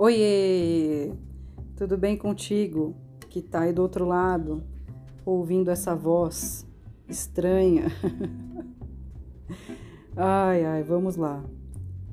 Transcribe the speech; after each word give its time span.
Oiê! 0.00 1.10
Tudo 1.76 1.98
bem 1.98 2.16
contigo 2.16 2.94
que 3.28 3.42
tá 3.42 3.62
aí 3.62 3.72
do 3.72 3.82
outro 3.82 4.06
lado, 4.06 4.62
ouvindo 5.26 5.72
essa 5.72 5.92
voz 5.92 6.64
estranha? 7.08 7.86
ai, 10.16 10.64
ai, 10.64 10.84
vamos 10.84 11.16
lá. 11.16 11.42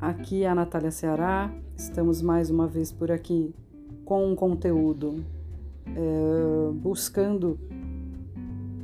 Aqui 0.01 0.45
é 0.45 0.49
a 0.49 0.55
Natália 0.55 0.89
Ceará, 0.89 1.53
estamos 1.77 2.23
mais 2.23 2.49
uma 2.49 2.65
vez 2.65 2.91
por 2.91 3.11
aqui 3.11 3.53
com 4.03 4.31
um 4.31 4.35
conteúdo 4.35 5.23
é, 5.85 6.71
buscando 6.73 7.59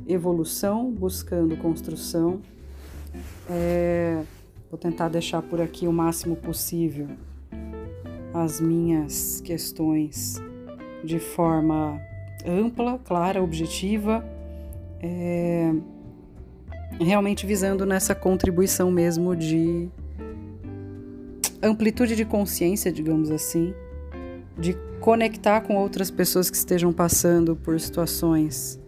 evolução, 0.06 0.92
buscando 0.92 1.56
construção. 1.56 2.40
É, 3.50 4.22
vou 4.70 4.78
tentar 4.78 5.08
deixar 5.08 5.42
por 5.42 5.60
aqui 5.60 5.88
o 5.88 5.92
máximo 5.92 6.36
possível 6.36 7.08
as 8.34 8.60
minhas 8.60 9.40
questões 9.40 10.40
de 11.04 11.18
forma 11.18 12.00
ampla, 12.46 12.98
clara, 12.98 13.42
objetiva, 13.42 14.24
é, 15.00 15.72
realmente 17.00 17.46
visando 17.46 17.84
nessa 17.84 18.14
contribuição 18.14 18.90
mesmo 18.90 19.34
de 19.36 19.88
amplitude 21.62 22.16
de 22.16 22.24
consciência, 22.24 22.92
digamos 22.92 23.30
assim, 23.30 23.74
de 24.58 24.74
conectar 25.00 25.60
com 25.62 25.76
outras 25.76 26.10
pessoas 26.10 26.50
que 26.50 26.56
estejam 26.56 26.92
passando 26.92 27.56
por 27.56 27.78
situações 27.78 28.80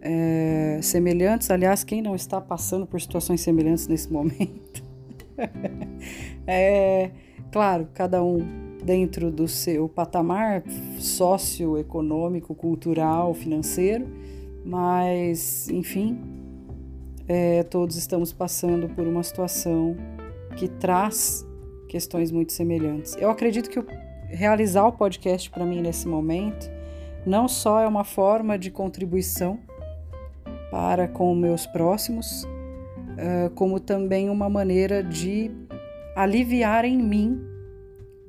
é, 0.00 0.78
semelhantes. 0.82 1.50
Aliás, 1.50 1.84
quem 1.84 2.00
não 2.02 2.14
está 2.14 2.40
passando 2.40 2.86
por 2.86 3.00
situações 3.00 3.40
semelhantes 3.40 3.86
nesse 3.86 4.12
momento? 4.12 4.82
é, 6.46 7.10
claro, 7.50 7.88
cada 7.94 8.22
um 8.22 8.69
dentro 8.84 9.30
do 9.30 9.46
seu 9.46 9.88
patamar 9.88 10.62
socioeconômico, 10.98 12.54
cultural, 12.54 13.34
financeiro, 13.34 14.06
mas, 14.64 15.68
enfim, 15.68 16.18
é, 17.28 17.62
todos 17.62 17.96
estamos 17.96 18.32
passando 18.32 18.88
por 18.88 19.06
uma 19.06 19.22
situação 19.22 19.96
que 20.56 20.68
traz 20.68 21.46
questões 21.88 22.30
muito 22.30 22.52
semelhantes. 22.52 23.16
Eu 23.18 23.30
acredito 23.30 23.68
que 23.70 23.82
realizar 24.28 24.86
o 24.86 24.92
podcast 24.92 25.50
para 25.50 25.64
mim 25.64 25.80
nesse 25.80 26.06
momento 26.06 26.70
não 27.26 27.48
só 27.48 27.80
é 27.80 27.86
uma 27.86 28.04
forma 28.04 28.58
de 28.58 28.70
contribuição 28.70 29.58
para 30.70 31.08
com 31.08 31.34
meus 31.34 31.66
próximos, 31.66 32.46
como 33.54 33.78
também 33.80 34.30
uma 34.30 34.48
maneira 34.48 35.02
de 35.02 35.50
aliviar 36.16 36.84
em 36.84 36.96
mim 36.96 37.49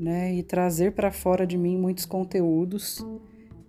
né, 0.02 0.34
e 0.34 0.42
trazer 0.42 0.94
para 0.94 1.12
fora 1.12 1.46
de 1.46 1.58
mim 1.58 1.78
muitos 1.78 2.06
conteúdos 2.06 3.06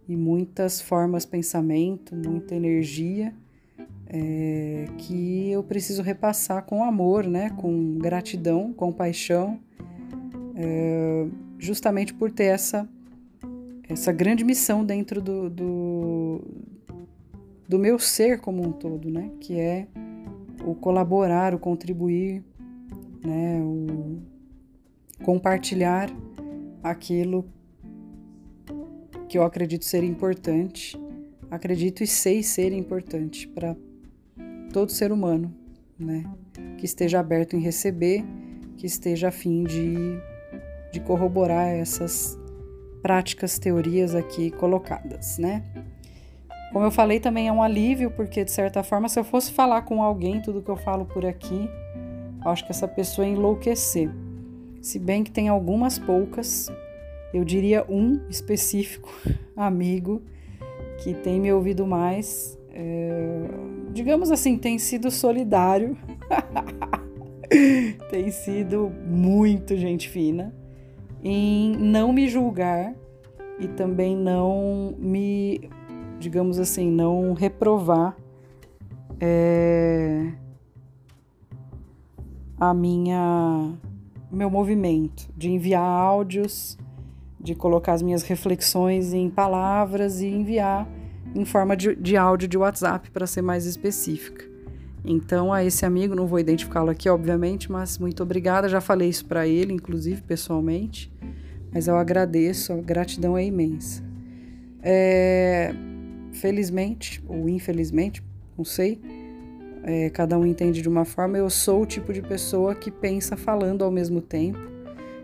e 0.08 0.16
muitas 0.16 0.80
formas 0.80 1.24
de 1.24 1.30
pensamento, 1.30 2.16
muita 2.16 2.54
energia 2.54 3.34
é, 4.06 4.86
que 4.96 5.50
eu 5.50 5.62
preciso 5.62 6.02
repassar 6.02 6.64
com 6.64 6.82
amor, 6.82 7.24
né, 7.24 7.50
com 7.50 7.98
gratidão, 7.98 8.72
com 8.72 8.90
paixão, 8.90 9.60
é, 10.56 11.26
justamente 11.58 12.14
por 12.14 12.30
ter 12.30 12.44
essa, 12.44 12.88
essa 13.86 14.10
grande 14.10 14.42
missão 14.42 14.84
dentro 14.84 15.20
do, 15.20 15.50
do, 15.50 16.40
do 17.68 17.78
meu 17.78 17.98
ser 17.98 18.40
como 18.40 18.66
um 18.66 18.72
todo, 18.72 19.10
né, 19.10 19.30
que 19.38 19.60
é 19.60 19.86
o 20.64 20.74
colaborar, 20.74 21.54
o 21.54 21.58
contribuir, 21.58 22.42
né, 23.22 23.60
o 23.62 24.31
compartilhar 25.22 26.10
aquilo 26.82 27.44
que 29.28 29.38
eu 29.38 29.44
acredito 29.44 29.84
ser 29.84 30.02
importante, 30.04 31.00
acredito 31.50 32.02
e 32.02 32.06
sei 32.06 32.42
ser 32.42 32.72
importante 32.72 33.48
para 33.48 33.76
todo 34.72 34.90
ser 34.90 35.12
humano, 35.12 35.54
né? 35.98 36.24
Que 36.76 36.84
esteja 36.84 37.20
aberto 37.20 37.56
em 37.56 37.60
receber, 37.60 38.24
que 38.76 38.86
esteja 38.86 39.28
a 39.28 39.32
fim 39.32 39.64
de, 39.64 40.18
de 40.92 41.00
corroborar 41.00 41.68
essas 41.68 42.38
práticas, 43.00 43.58
teorias 43.58 44.14
aqui 44.14 44.50
colocadas, 44.50 45.38
né? 45.38 45.64
Como 46.72 46.84
eu 46.84 46.90
falei, 46.90 47.20
também 47.20 47.48
é 47.48 47.52
um 47.52 47.62
alívio, 47.62 48.10
porque 48.10 48.44
de 48.44 48.50
certa 48.50 48.82
forma, 48.82 49.08
se 49.08 49.18
eu 49.18 49.24
fosse 49.24 49.52
falar 49.52 49.82
com 49.82 50.02
alguém 50.02 50.40
tudo 50.40 50.62
que 50.62 50.70
eu 50.70 50.76
falo 50.76 51.04
por 51.04 51.24
aqui, 51.26 51.68
acho 52.44 52.64
que 52.64 52.72
essa 52.72 52.88
pessoa 52.88 53.26
ia 53.26 53.34
enlouquecer 53.34 54.10
se 54.82 54.98
bem 54.98 55.22
que 55.22 55.30
tem 55.30 55.48
algumas 55.48 55.96
poucas, 55.98 56.70
eu 57.32 57.44
diria 57.44 57.86
um 57.88 58.20
específico 58.28 59.08
amigo 59.56 60.20
que 60.98 61.14
tem 61.14 61.40
me 61.40 61.52
ouvido 61.52 61.86
mais, 61.86 62.58
é, 62.70 63.48
digamos 63.92 64.30
assim, 64.30 64.58
tem 64.58 64.78
sido 64.78 65.10
solidário, 65.10 65.96
tem 68.10 68.30
sido 68.30 68.92
muito 69.06 69.76
gente 69.76 70.08
fina 70.08 70.52
em 71.22 71.76
não 71.76 72.12
me 72.12 72.28
julgar 72.28 72.92
e 73.60 73.68
também 73.68 74.16
não 74.16 74.94
me, 74.98 75.70
digamos 76.18 76.58
assim, 76.58 76.90
não 76.90 77.34
reprovar 77.34 78.16
é, 79.20 80.32
a 82.58 82.74
minha 82.74 83.78
meu 84.36 84.50
movimento 84.50 85.28
de 85.36 85.50
enviar 85.50 85.82
áudios, 85.82 86.78
de 87.40 87.54
colocar 87.54 87.92
as 87.92 88.02
minhas 88.02 88.22
reflexões 88.22 89.12
em 89.12 89.28
palavras 89.28 90.20
e 90.20 90.26
enviar 90.26 90.88
em 91.34 91.44
forma 91.44 91.76
de, 91.76 91.94
de 91.96 92.16
áudio 92.16 92.48
de 92.48 92.56
WhatsApp 92.56 93.10
para 93.10 93.26
ser 93.26 93.42
mais 93.42 93.66
específica. 93.66 94.52
Então, 95.04 95.52
a 95.52 95.64
esse 95.64 95.84
amigo, 95.84 96.14
não 96.14 96.26
vou 96.26 96.38
identificá-lo 96.38 96.90
aqui, 96.90 97.08
obviamente, 97.08 97.70
mas 97.70 97.98
muito 97.98 98.22
obrigada. 98.22 98.68
Já 98.68 98.80
falei 98.80 99.08
isso 99.08 99.26
para 99.26 99.46
ele, 99.46 99.72
inclusive 99.72 100.22
pessoalmente, 100.22 101.12
mas 101.72 101.88
eu 101.88 101.96
agradeço, 101.96 102.72
a 102.72 102.76
gratidão 102.76 103.36
é 103.36 103.44
imensa. 103.44 104.02
É, 104.80 105.74
felizmente, 106.32 107.22
ou 107.26 107.48
infelizmente, 107.48 108.22
não 108.56 108.64
sei, 108.64 109.00
é, 109.82 110.10
cada 110.10 110.38
um 110.38 110.46
entende 110.46 110.80
de 110.80 110.88
uma 110.88 111.04
forma. 111.04 111.36
Eu 111.36 111.50
sou 111.50 111.82
o 111.82 111.86
tipo 111.86 112.12
de 112.12 112.22
pessoa 112.22 112.74
que 112.74 112.90
pensa 112.90 113.36
falando 113.36 113.84
ao 113.84 113.90
mesmo 113.90 114.20
tempo. 114.20 114.58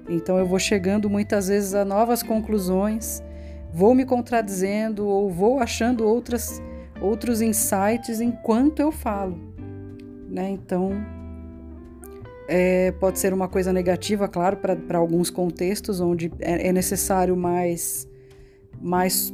Então 0.08 0.38
eu 0.38 0.46
vou 0.46 0.58
chegando 0.58 1.08
muitas 1.08 1.48
vezes 1.48 1.74
a 1.74 1.84
novas 1.84 2.22
conclusões, 2.22 3.22
vou 3.72 3.94
me 3.94 4.04
contradizendo 4.04 5.06
ou 5.06 5.30
vou 5.30 5.60
achando 5.60 6.06
outras, 6.06 6.62
outros 7.00 7.42
insights 7.42 8.20
enquanto 8.20 8.80
eu 8.80 8.91
falo. 8.91 9.38
Né? 10.30 10.50
Então 10.50 10.92
é, 12.48 12.90
pode 12.92 13.19
ser 13.19 13.34
uma 13.34 13.46
coisa 13.46 13.72
negativa, 13.72 14.26
claro, 14.26 14.56
para 14.56 14.96
alguns 14.96 15.28
contextos 15.28 16.00
onde 16.00 16.32
é, 16.40 16.69
é 16.69 16.72
necessário 16.72 17.36
mais, 17.36 18.08
mais 18.80 19.32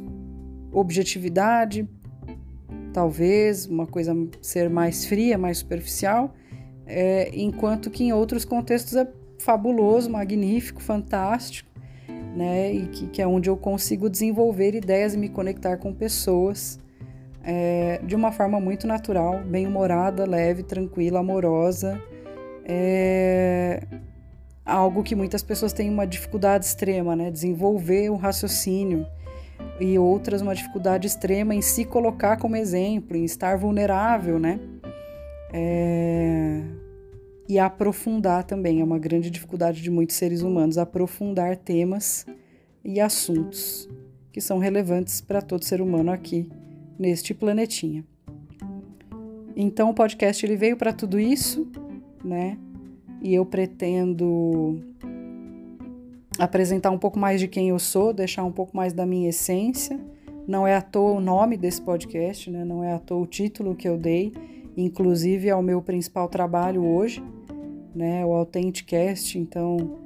objetividade, 0.73 1.87
talvez, 2.95 3.65
uma 3.65 3.85
coisa 3.85 4.15
ser 4.41 4.69
mais 4.69 5.05
fria, 5.05 5.37
mais 5.37 5.57
superficial, 5.57 6.33
é, 6.87 7.29
enquanto 7.33 7.89
que 7.89 8.05
em 8.05 8.13
outros 8.13 8.45
contextos 8.45 8.95
é 8.95 9.05
fabuloso, 9.37 10.09
magnífico, 10.09 10.81
fantástico, 10.81 11.69
né? 12.37 12.71
E 12.71 12.87
que, 12.87 13.07
que 13.07 13.21
é 13.21 13.27
onde 13.27 13.49
eu 13.49 13.57
consigo 13.57 14.09
desenvolver 14.09 14.73
ideias 14.73 15.13
e 15.13 15.17
me 15.17 15.27
conectar 15.27 15.75
com 15.75 15.93
pessoas 15.93 16.79
é, 17.43 17.99
de 18.01 18.15
uma 18.15 18.31
forma 18.31 18.61
muito 18.61 18.87
natural, 18.87 19.43
bem-humorada, 19.43 20.25
leve, 20.25 20.63
tranquila, 20.63 21.19
amorosa. 21.19 22.01
É 22.63 23.81
algo 24.65 25.03
que 25.03 25.15
muitas 25.15 25.43
pessoas 25.43 25.73
têm 25.73 25.89
uma 25.89 26.07
dificuldade 26.07 26.63
extrema, 26.63 27.13
né? 27.13 27.29
Desenvolver 27.29 28.09
o 28.09 28.15
raciocínio 28.15 29.05
e 29.79 29.97
outras 29.97 30.41
uma 30.41 30.55
dificuldade 30.55 31.07
extrema 31.07 31.53
em 31.53 31.61
se 31.61 31.85
colocar 31.85 32.37
como 32.37 32.55
exemplo, 32.55 33.17
em 33.17 33.25
estar 33.25 33.57
vulnerável, 33.57 34.39
né? 34.39 34.59
É... 35.53 36.61
E 37.47 37.59
aprofundar 37.59 38.43
também, 38.43 38.81
é 38.81 38.83
uma 38.83 38.97
grande 38.97 39.29
dificuldade 39.29 39.81
de 39.81 39.91
muitos 39.91 40.15
seres 40.15 40.41
humanos, 40.41 40.77
aprofundar 40.77 41.55
temas 41.57 42.25
e 42.83 42.99
assuntos 42.99 43.87
que 44.31 44.41
são 44.41 44.57
relevantes 44.57 45.21
para 45.21 45.41
todo 45.41 45.63
ser 45.63 45.79
humano 45.79 46.11
aqui 46.11 46.49
neste 46.97 47.33
planetinha. 47.33 48.03
Então 49.55 49.89
o 49.89 49.93
podcast 49.93 50.45
ele 50.45 50.57
veio 50.57 50.75
para 50.75 50.91
tudo 50.91 51.19
isso, 51.19 51.67
né? 52.23 52.57
E 53.21 53.33
eu 53.33 53.45
pretendo 53.45 54.81
apresentar 56.37 56.91
um 56.91 56.97
pouco 56.97 57.17
mais 57.17 57.39
de 57.39 57.47
quem 57.47 57.69
eu 57.69 57.79
sou, 57.79 58.13
deixar 58.13 58.43
um 58.43 58.51
pouco 58.51 58.75
mais 58.75 58.93
da 58.93 59.05
minha 59.05 59.29
essência. 59.29 59.99
Não 60.47 60.67
é 60.67 60.75
à 60.75 60.81
toa 60.81 61.13
o 61.13 61.19
nome 61.19 61.57
desse 61.57 61.81
podcast, 61.81 62.49
né? 62.51 62.63
não 62.63 62.83
é 62.83 62.93
à 62.93 62.99
toa 62.99 63.21
o 63.21 63.25
título 63.25 63.75
que 63.75 63.87
eu 63.87 63.97
dei, 63.97 64.31
inclusive 64.77 65.49
é 65.49 65.55
o 65.55 65.61
meu 65.61 65.81
principal 65.81 66.27
trabalho 66.27 66.85
hoje, 66.85 67.23
né? 67.95 68.25
o 68.25 68.33
Authenticast. 68.33 69.37
Então, 69.37 70.03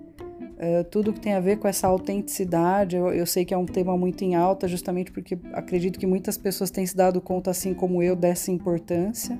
Uh, 0.60 0.84
tudo 0.84 1.14
que 1.14 1.22
tem 1.22 1.31
a 1.31 1.40
ver 1.40 1.58
com 1.58 1.70
essa 1.70 1.88
autenticidade, 1.88 2.98
eu, 2.98 3.08
eu, 3.14 3.25
sei 3.25 3.46
que 3.46 3.54
é 3.54 3.58
um 3.58 3.66
tema 3.66 3.98
muito 3.98 4.25
em 4.25 4.36
alta, 4.36 4.68
justamente 4.68 5.10
porque 5.10 5.40
acredito 5.54 5.98
que 5.98 6.06
muitas 6.06 6.38
pessoas 6.38 6.70
têm 6.70 6.86
se 6.86 6.98
dado 6.98 7.22
conta, 7.22 7.50
assim 7.50 7.74
como 7.74 8.04
eu, 8.04 8.14
dessa 8.14 8.52
importância 8.52 9.40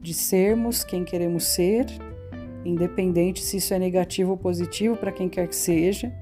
de 0.00 0.14
sermos 0.14 0.84
quem 0.84 1.04
queremos 1.04 1.42
ser, 1.42 1.86
independente 2.64 3.42
se 3.42 3.58
isso 3.58 3.72
é 3.74 3.78
negativo 3.78 4.32
ou 4.32 4.36
positivo 4.36 4.96
para 4.96 5.12
quem 5.12 5.28
quer 5.28 5.48
que 5.48 5.56
seja. 5.56 6.12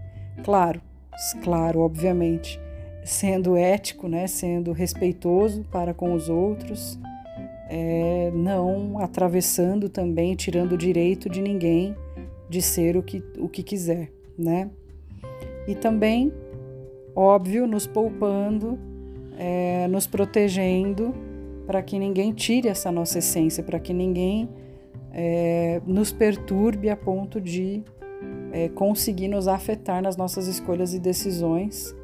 Claro, 0.45 0.81
claro, 1.43 1.81
obviamente, 1.81 2.61
sendo 3.05 3.57
ético, 3.57 4.09
né, 4.09 4.27
sendo 4.27 4.73
respeitoso 4.73 5.65
para 5.71 5.95
com 5.95 6.13
os 6.13 6.29
outros, 6.29 6.99
é, 7.69 8.31
não 8.35 8.99
atravessando 8.99 9.89
também, 9.89 10.35
tirando 10.35 10.73
o 10.73 10.77
direito 10.77 11.29
de 11.29 11.41
ninguém 11.41 11.97
de 12.49 12.63
ser 12.63 12.97
o 12.97 13.03
que, 13.03 13.23
o 13.39 13.49
que 13.49 13.63
quiser, 13.63 14.13
né? 14.39 14.71
E 15.67 15.75
também, 15.75 16.33
óbvio, 17.15 17.67
nos 17.67 17.87
poupando, 17.87 18.79
é, 19.37 19.89
nos 19.89 20.07
protegendo, 20.07 21.13
para 21.67 21.83
que 21.83 21.99
ninguém 21.99 22.33
tire 22.33 22.69
essa 22.69 22.93
nossa 22.93 23.19
essência, 23.19 23.65
para 23.65 23.81
que 23.81 23.93
ninguém 23.93 24.49
é, 25.19 25.81
nos 25.87 26.13
perturbe 26.13 26.91
a 26.91 26.97
ponto 26.97 27.41
de 27.41 27.83
é, 28.53 28.69
conseguir 28.69 29.29
nos 29.29 29.49
afetar 29.49 30.03
nas 30.03 30.15
nossas 30.15 30.47
escolhas 30.47 30.93
e 30.93 30.99
decisões, 30.99 31.97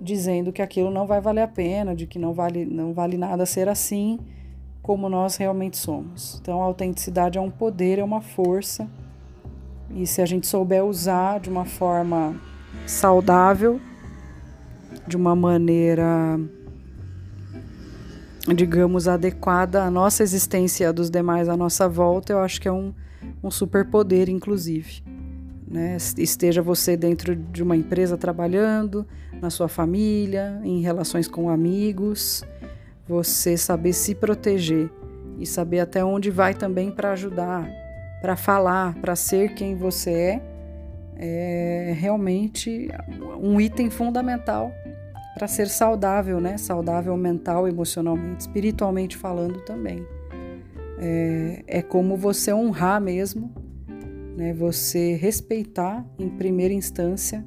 dizendo 0.00 0.52
que 0.52 0.62
aquilo 0.62 0.88
não 0.88 1.04
vai 1.04 1.20
valer 1.20 1.42
a 1.42 1.48
pena, 1.48 1.96
de 1.96 2.06
que 2.06 2.16
não 2.16 2.32
vale, 2.32 2.64
não 2.64 2.92
vale 2.92 3.18
nada 3.18 3.44
ser 3.44 3.68
assim 3.68 4.20
como 4.80 5.08
nós 5.08 5.34
realmente 5.34 5.76
somos. 5.76 6.38
Então, 6.40 6.62
a 6.62 6.64
autenticidade 6.64 7.38
é 7.38 7.40
um 7.40 7.50
poder, 7.50 7.98
é 7.98 8.04
uma 8.04 8.20
força 8.20 8.88
e 9.90 10.06
se 10.06 10.22
a 10.22 10.26
gente 10.26 10.46
souber 10.46 10.84
usar 10.84 11.40
de 11.40 11.50
uma 11.50 11.64
forma 11.64 12.40
saudável, 12.86 13.80
de 15.08 15.16
uma 15.16 15.34
maneira, 15.34 16.38
digamos, 18.52 19.08
adequada 19.08 19.84
à 19.84 19.90
nossa 19.90 20.22
existência 20.22 20.84
e 20.84 20.86
à 20.86 20.92
dos 20.92 21.10
demais 21.10 21.48
à 21.48 21.56
nossa 21.56 21.88
volta, 21.88 22.32
eu 22.32 22.40
acho 22.40 22.60
que 22.60 22.68
é 22.68 22.72
um, 22.72 22.92
um 23.42 23.50
superpoder, 23.50 24.28
inclusive. 24.28 25.02
Né? 25.66 25.96
Esteja 26.18 26.60
você 26.60 26.96
dentro 26.96 27.34
de 27.34 27.62
uma 27.62 27.76
empresa 27.76 28.16
trabalhando, 28.16 29.06
na 29.40 29.50
sua 29.50 29.68
família, 29.68 30.60
em 30.62 30.80
relações 30.80 31.26
com 31.28 31.48
amigos, 31.48 32.44
você 33.06 33.56
saber 33.56 33.92
se 33.92 34.14
proteger 34.14 34.90
e 35.38 35.46
saber 35.46 35.80
até 35.80 36.04
onde 36.04 36.30
vai 36.30 36.54
também 36.54 36.90
para 36.90 37.12
ajudar 37.12 37.68
para 38.24 38.36
falar, 38.36 38.94
para 39.02 39.14
ser 39.14 39.52
quem 39.52 39.76
você 39.76 40.40
é, 41.14 41.90
é 41.90 41.92
realmente 41.92 42.88
um 43.38 43.60
item 43.60 43.90
fundamental 43.90 44.72
para 45.34 45.48
ser 45.48 45.68
saudável, 45.68 46.40
né? 46.40 46.56
Saudável 46.56 47.16
mental, 47.16 47.66
emocionalmente, 47.66 48.42
espiritualmente 48.42 49.16
falando 49.16 49.60
também. 49.64 50.06
É, 50.98 51.64
é 51.66 51.82
como 51.82 52.16
você 52.16 52.52
honrar 52.52 53.00
mesmo, 53.00 53.52
né? 54.36 54.52
Você 54.54 55.14
respeitar 55.14 56.06
em 56.18 56.28
primeira 56.28 56.72
instância 56.72 57.44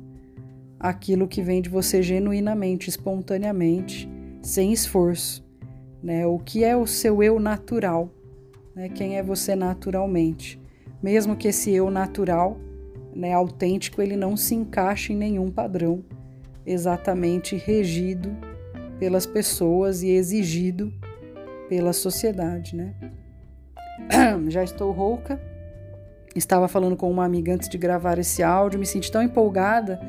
aquilo 0.80 1.28
que 1.28 1.42
vem 1.42 1.62
de 1.62 1.70
você 1.70 2.04
genuinamente, 2.04 2.90
espontaneamente, 2.90 4.10
sem 4.42 4.74
esforço, 4.74 5.46
né? 6.04 6.26
O 6.26 6.38
que 6.38 6.64
é 6.64 6.76
o 6.76 6.86
seu 6.86 7.24
eu 7.24 7.40
natural, 7.40 8.12
né? 8.76 8.90
Quem 8.90 9.18
é 9.18 9.24
você 9.24 9.56
naturalmente? 9.56 10.60
mesmo 11.02 11.36
que 11.36 11.48
esse 11.48 11.72
eu 11.72 11.90
natural, 11.90 12.58
né, 13.16 13.34
autêntico, 13.34 14.02
ele 14.02 14.16
não 14.16 14.36
se 14.36 14.56
encaixe 14.56 15.14
em 15.14 15.18
nenhum 15.18 15.50
padrão 15.50 16.04
exatamente 16.68 17.56
regido 17.56 18.36
pelas 19.00 19.26
pessoas 19.26 20.04
e 20.04 20.10
exigido 20.10 20.94
pela 21.70 21.94
sociedade, 21.94 22.76
né? 22.76 22.94
Já 24.50 24.64
estou 24.64 24.92
rouca. 24.92 25.42
Estava 26.36 26.68
falando 26.68 26.96
com 26.96 27.10
uma 27.10 27.26
amiga 27.26 27.54
antes 27.54 27.70
de 27.70 27.78
gravar 27.78 28.20
esse 28.20 28.44
áudio, 28.44 28.80
me 28.80 28.86
senti 28.86 29.12
tão 29.12 29.24
empolgada 29.24 30.00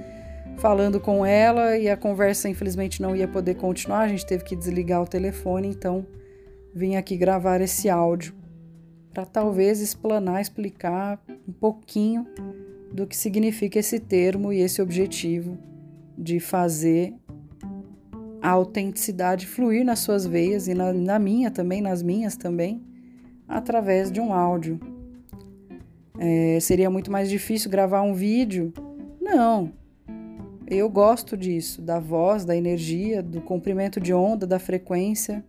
falando 0.59 0.99
com 0.99 1.25
ela 1.25 1.79
e 1.79 1.89
a 1.89 1.97
conversa 1.97 2.49
infelizmente 2.49 3.01
não 3.01 3.15
ia 3.15 3.29
poder 3.29 3.55
continuar, 3.55 4.01
a 4.01 4.09
gente 4.09 4.27
teve 4.27 4.43
que 4.43 4.57
desligar 4.57 5.01
o 5.01 5.07
telefone, 5.07 5.69
então 5.69 6.05
vim 6.75 6.97
aqui 6.97 7.17
gravar 7.17 7.61
esse 7.61 7.89
áudio 7.89 8.35
para 9.15 9.25
talvez 9.25 9.81
explanar, 9.81 10.41
explicar 10.41 11.23
um 11.47 11.53
pouquinho 11.53 12.27
do 12.93 13.07
que 13.07 13.17
significa 13.17 13.79
esse 13.79 14.01
termo 14.01 14.53
e 14.53 14.61
esse 14.61 14.83
objetivo 14.83 15.57
de 16.19 16.41
fazer 16.41 17.15
a 18.43 18.51
autenticidade 18.51 19.47
fluir 19.47 19.85
nas 19.85 20.01
suas 20.01 20.27
veias 20.27 20.69
e 20.69 20.75
na, 20.75 20.93
na 20.93 21.19
minha 21.19 21.51
também, 21.51 21.81
nas 21.81 22.03
minhas 22.03 22.37
também, 22.37 22.83
através 23.47 24.11
de 24.11 24.21
um 24.21 24.33
áudio. 24.33 24.81
É, 26.19 26.59
seria 26.61 26.91
muito 26.91 27.11
mais 27.11 27.29
difícil 27.29 27.71
gravar 27.71 28.03
um 28.03 28.13
vídeo? 28.13 28.73
Não. 29.21 29.73
Eu 30.67 30.91
gosto 30.91 31.37
disso, 31.37 31.81
da 31.81 31.99
voz, 31.99 32.45
da 32.45 32.55
energia, 32.55 33.23
do 33.23 33.41
comprimento 33.41 34.01
de 34.01 34.13
onda, 34.13 34.47
da 34.47 34.59
frequência 34.59 35.43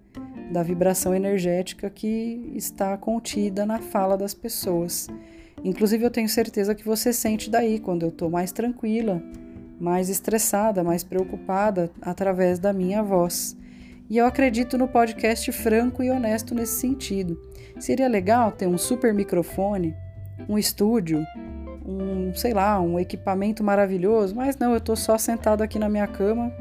da 0.50 0.64
vibração 0.64 1.14
energética 1.14 1.90
que 1.90 2.52
está 2.56 2.98
contida 2.98 3.66
na 3.66 3.80
fala 3.80 4.18
das 4.18 4.34
pessoas. 4.34 5.08
Inclusive, 5.64 6.04
eu 6.04 6.10
tenho 6.10 6.28
certeza 6.28 6.74
que 6.74 6.84
você 6.84 7.14
sente 7.14 7.50
daí 7.50 7.80
quando 7.80 8.04
eu 8.04 8.10
estou 8.10 8.30
mais 8.30 8.52
tranquila, 8.52 9.22
mais 9.80 10.10
estressada, 10.10 10.84
mais 10.84 11.04
preocupada 11.04 11.90
através 12.02 12.60
da 12.60 12.74
minha 12.74 13.02
voz. 13.02 13.56
E 14.10 14.18
eu 14.18 14.26
acredito 14.26 14.78
no 14.78 14.88
podcast 14.88 15.52
franco 15.52 16.04
e 16.04 16.10
honesto 16.10 16.56
nesse 16.56 16.80
sentido. 16.80 17.40
Seria 17.80 18.08
legal 18.08 18.52
ter 18.52 18.68
um 18.68 18.78
super 18.78 19.14
microfone, 19.14 19.96
um 20.48 20.58
estúdio, 20.58 21.24
um, 21.86 22.34
sei 22.36 22.54
lá, 22.54 22.80
um 22.82 23.00
equipamento 23.00 23.64
maravilhoso, 23.64 24.36
mas 24.36 24.58
não, 24.58 24.72
eu 24.72 24.78
estou 24.78 24.96
só 24.96 25.18
sentado 25.18 25.62
aqui 25.62 25.80
na 25.80 25.88
minha 25.88 26.08
cama, 26.08 26.52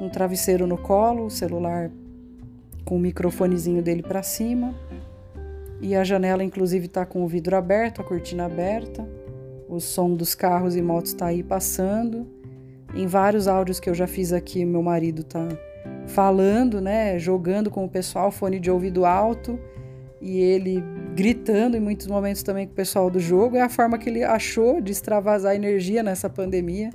um 0.00 0.08
travesseiro 0.08 0.66
no 0.66 0.76
colo, 0.76 1.26
o 1.26 1.30
celular 1.30 1.90
com 2.84 2.96
o 2.96 3.00
microfonezinho 3.00 3.80
dele 3.82 4.02
para 4.02 4.22
cima. 4.22 4.74
E 5.80 5.94
a 5.96 6.04
janela, 6.04 6.44
inclusive, 6.44 6.86
está 6.86 7.06
com 7.06 7.24
o 7.24 7.28
vidro 7.28 7.56
aberto, 7.56 8.00
a 8.00 8.04
cortina 8.04 8.44
aberta. 8.44 9.08
O 9.68 9.80
som 9.80 10.14
dos 10.14 10.34
carros 10.34 10.76
e 10.76 10.82
motos 10.82 11.12
está 11.12 11.26
aí 11.26 11.42
passando. 11.42 12.26
Em 12.94 13.06
vários 13.06 13.48
áudios 13.48 13.80
que 13.80 13.88
eu 13.88 13.94
já 13.94 14.06
fiz 14.06 14.32
aqui, 14.32 14.64
meu 14.64 14.82
marido 14.82 15.24
tá 15.24 15.48
falando, 16.06 16.80
né, 16.80 17.18
jogando 17.18 17.70
com 17.70 17.84
o 17.84 17.88
pessoal, 17.88 18.30
fone 18.30 18.60
de 18.60 18.70
ouvido 18.70 19.04
alto, 19.04 19.58
e 20.20 20.38
ele 20.38 20.84
gritando 21.14 21.76
em 21.76 21.80
muitos 21.80 22.06
momentos 22.06 22.42
também 22.42 22.66
com 22.66 22.72
o 22.72 22.76
pessoal 22.76 23.10
do 23.10 23.18
jogo. 23.18 23.56
É 23.56 23.62
a 23.62 23.68
forma 23.68 23.98
que 23.98 24.08
ele 24.08 24.22
achou 24.22 24.80
de 24.80 24.92
extravasar 24.92 25.54
energia 25.54 26.02
nessa 26.02 26.30
pandemia. 26.30 26.90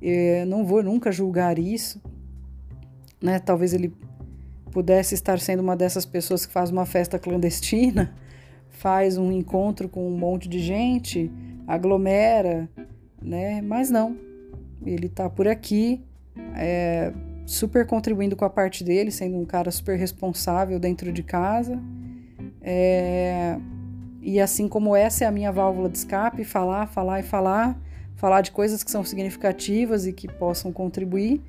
Eu 0.00 0.46
não 0.46 0.64
vou 0.64 0.82
nunca 0.82 1.12
julgar 1.12 1.58
isso, 1.58 2.00
né? 3.20 3.38
Talvez 3.38 3.74
ele 3.74 3.92
pudesse 4.70 5.14
estar 5.14 5.38
sendo 5.38 5.60
uma 5.60 5.76
dessas 5.76 6.06
pessoas 6.06 6.46
que 6.46 6.52
faz 6.52 6.70
uma 6.70 6.86
festa 6.86 7.18
clandestina, 7.18 8.14
faz 8.70 9.18
um 9.18 9.30
encontro 9.30 9.88
com 9.88 10.08
um 10.08 10.16
monte 10.16 10.48
de 10.48 10.58
gente, 10.58 11.30
aglomera, 11.66 12.68
né? 13.20 13.60
Mas 13.60 13.90
não, 13.90 14.16
ele 14.84 15.06
está 15.06 15.28
por 15.28 15.46
aqui, 15.48 16.02
é, 16.56 17.12
super 17.46 17.86
contribuindo 17.86 18.36
com 18.36 18.44
a 18.44 18.50
parte 18.50 18.82
dele, 18.82 19.10
sendo 19.10 19.36
um 19.36 19.44
cara 19.44 19.70
super 19.70 19.98
responsável 19.98 20.78
dentro 20.78 21.12
de 21.12 21.22
casa. 21.22 21.78
É, 22.60 23.58
e 24.20 24.40
assim 24.40 24.68
como 24.68 24.94
essa 24.94 25.24
é 25.24 25.26
a 25.26 25.30
minha 25.30 25.50
válvula 25.50 25.88
de 25.88 25.98
escape, 25.98 26.44
falar, 26.44 26.86
falar 26.86 27.20
e 27.20 27.22
falar, 27.22 27.78
falar 28.14 28.40
de 28.40 28.52
coisas 28.52 28.82
que 28.82 28.90
são 28.90 29.04
significativas 29.04 30.06
e 30.06 30.12
que 30.12 30.28
possam 30.28 30.72
contribuir, 30.72 31.42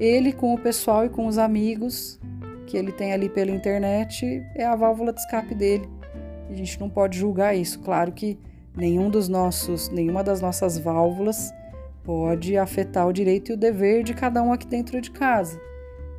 ele 0.00 0.32
com 0.32 0.54
o 0.54 0.58
pessoal 0.58 1.04
e 1.04 1.08
com 1.08 1.26
os 1.26 1.38
amigos 1.38 2.18
que 2.66 2.76
ele 2.76 2.92
tem 2.92 3.12
ali 3.12 3.28
pela 3.28 3.50
internet 3.50 4.42
é 4.54 4.64
a 4.64 4.74
válvula 4.74 5.12
de 5.12 5.20
escape 5.20 5.54
dele. 5.54 5.88
A 6.48 6.54
gente 6.54 6.80
não 6.80 6.88
pode 6.88 7.18
julgar 7.18 7.54
isso. 7.54 7.78
Claro 7.80 8.12
que 8.12 8.38
nenhum 8.76 9.10
dos 9.10 9.28
nossos, 9.28 9.88
nenhuma 9.90 10.24
das 10.24 10.40
nossas 10.40 10.78
válvulas 10.78 11.52
pode 12.04 12.56
afetar 12.56 13.08
o 13.08 13.12
direito 13.12 13.50
e 13.50 13.54
o 13.54 13.56
dever 13.56 14.04
de 14.04 14.14
cada 14.14 14.42
um 14.42 14.52
aqui 14.52 14.66
dentro 14.66 15.00
de 15.00 15.10
casa. 15.10 15.58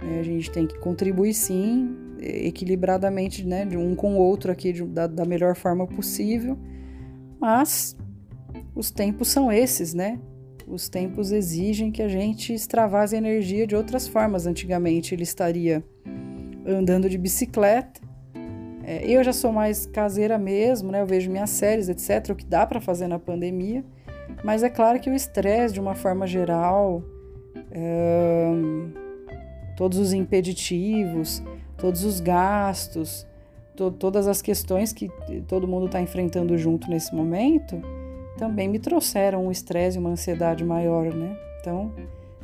É, 0.01 0.20
a 0.20 0.24
gente 0.24 0.51
tem 0.51 0.68
que 0.68 0.77
contribuir 0.80 1.34
sim, 1.34 1.96
equilibradamente, 2.20 3.46
né, 3.46 3.65
de 3.65 3.77
um 3.77 3.96
com 3.96 4.15
o 4.15 4.18
outro 4.18 4.51
aqui 4.51 4.74
de, 4.74 4.84
da, 4.84 5.08
da 5.08 5.24
melhor 5.24 5.56
forma 5.56 5.88
possível. 5.88 6.58
Mas 7.39 7.96
os 8.74 8.89
tempos 8.92 9.30
são 9.30 9.51
esses, 9.51 9.94
né? 9.94 10.20
Os 10.68 10.89
tempos 10.89 11.32
exigem 11.32 11.92
que 11.92 12.01
a 12.01 12.08
gente 12.08 12.54
extravase 12.54 13.15
energia 13.15 13.68
de 13.68 13.75
outras 13.75 14.08
formas. 14.08 14.48
Antigamente 14.48 15.13
ele 15.13 15.24
estaria 15.24 15.84
andando 16.65 17.08
de 17.08 17.18
bicicleta. 17.18 18.01
É, 18.84 19.08
eu 19.08 19.24
já 19.24 19.34
sou 19.34 19.51
mais 19.51 19.86
caseira 19.86 20.38
mesmo, 20.38 20.92
né? 20.92 21.01
Eu 21.01 21.06
vejo 21.06 21.30
minhas 21.30 21.51
séries, 21.51 21.88
etc., 21.88 22.32
o 22.32 22.36
que 22.36 22.46
dá 22.46 22.65
para 22.65 22.82
fazer 22.82 23.08
na 23.08 23.20
pandemia. 23.20 23.84
Mas 24.46 24.62
é 24.62 24.70
claro 24.70 25.00
que 25.00 25.10
o 25.10 25.16
estresse, 25.16 25.74
de 25.74 25.80
uma 25.80 25.96
forma 25.96 26.28
geral, 26.28 27.02
é, 27.72 28.52
todos 29.75 29.98
os 29.98 30.14
impeditivos, 30.14 31.42
todos 31.75 32.04
os 32.04 32.20
gastos, 32.20 33.25
to 33.75 33.90
todas 33.90 34.28
as 34.28 34.44
questões 34.44 34.94
que 34.94 35.10
todo 35.48 35.68
mundo 35.68 35.88
está 35.88 36.00
enfrentando 36.00 36.56
junto 36.60 36.88
nesse 36.92 37.16
momento, 37.16 37.82
também 38.38 38.68
me 38.68 38.78
trouxeram 38.78 39.48
um 39.48 39.52
estresse 39.52 39.98
e 39.98 40.00
uma 40.00 40.12
ansiedade 40.12 40.64
maior, 40.64 41.12
né? 41.12 41.36
Então, 41.60 41.92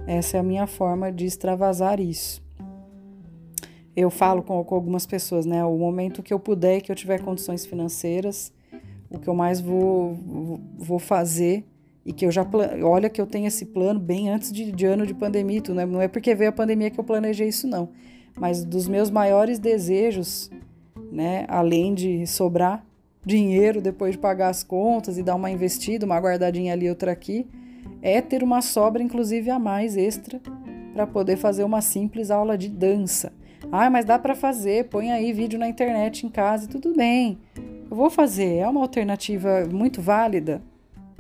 essa 0.08 0.38
é 0.38 0.39
a 0.39 0.43
minha 0.43 0.65
forma 0.65 1.12
de 1.12 1.27
extravasar 1.27 2.00
isso. 2.00 2.41
Eu 3.96 4.10
falo 4.10 4.41
com, 4.41 4.63
com 4.63 4.74
algumas 4.74 5.05
pessoas, 5.05 5.46
né? 5.46 5.63
O 5.63 5.77
momento 5.77 6.24
que 6.24 6.34
eu 6.34 6.39
puder, 6.39 6.81
que 6.81 6.91
eu 6.91 6.96
tiver 6.96 7.22
condições 7.22 7.63
financeiras, 7.63 8.51
o 9.08 9.20
que 9.20 9.27
eu 9.27 9.36
mais 9.36 9.62
vou, 9.62 10.17
vou 10.79 10.98
fazer 10.98 11.63
e 12.05 12.12
que 12.12 12.25
eu 12.25 12.31
já 12.31 12.46
olha 12.84 13.10
que 13.10 13.22
eu 13.22 13.27
tenho 13.27 13.48
esse 13.48 13.65
plano 13.65 14.00
bem 14.00 14.29
antes 14.29 14.51
de, 14.51 14.72
de 14.72 14.86
ano 14.86 15.05
de 15.05 15.13
pandemia, 15.13 15.62
tudo, 15.62 15.75
né? 15.75 15.86
não 15.86 16.01
é 16.01 16.08
porque 16.08 16.34
veio 16.34 16.50
a 16.50 16.53
pandemia 16.53 16.89
que 16.89 17.00
eu 17.00 17.03
planejei 17.03 17.48
isso 17.48 17.67
não, 17.67 17.89
mas 18.39 18.63
dos 18.63 18.88
meus 18.88 19.10
maiores 19.10 19.60
desejos, 19.60 20.50
né, 21.12 21.46
além 21.48 21.93
de 21.93 22.25
sobrar 22.25 22.86
dinheiro 23.24 23.81
depois 23.81 24.13
de 24.13 24.17
pagar 24.17 24.50
as 24.50 24.63
contas 24.63 25.17
e 25.17 25.24
dar 25.24 25.36
uma 25.36 25.51
investida, 25.51 26.05
uma 26.05 26.17
guardadinha 26.17 26.74
ali 26.74 26.89
outra 26.89 27.12
aqui, 27.12 27.48
é 28.01 28.20
ter 28.22 28.41
uma 28.41 28.62
sobra 28.62 29.03
inclusive 29.03 29.50
a 29.51 29.60
mais 29.60 29.96
extra 29.96 30.41
para 30.93 31.05
poder 31.05 31.38
fazer 31.38 31.63
uma 31.63 31.81
simples 31.81 32.31
aula 32.31 32.58
de 32.58 32.67
dança. 32.67 33.31
Ah, 33.72 33.89
mas 33.89 34.05
dá 34.05 34.17
para 34.17 34.36
fazer, 34.36 34.86
põe 34.89 35.12
aí 35.12 35.31
vídeo 35.31 35.60
na 35.60 35.67
internet 35.67 36.25
em 36.25 36.29
casa 36.29 36.65
e 36.65 36.67
tudo 36.67 36.93
bem. 36.96 37.38
Eu 37.89 37.96
vou 37.96 38.10
fazer, 38.10 38.55
é 38.55 38.67
uma 38.67 38.81
alternativa 38.81 39.65
muito 39.72 40.01
válida, 40.01 40.62